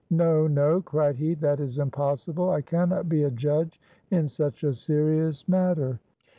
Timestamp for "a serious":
4.63-5.47